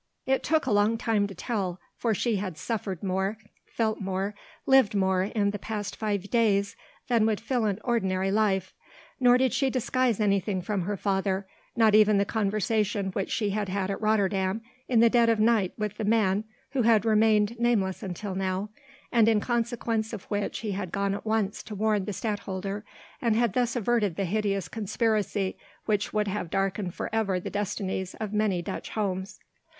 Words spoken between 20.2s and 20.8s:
which he